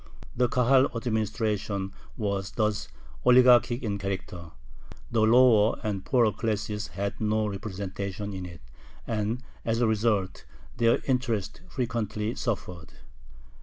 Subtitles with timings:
[0.35, 2.87] The Kahal administration was thus
[3.23, 4.49] oligarchic in character.
[5.11, 8.61] The lower and poorer classes had no representation in it,
[9.05, 10.43] and, as a result,
[10.75, 12.93] their interests frequently suffered.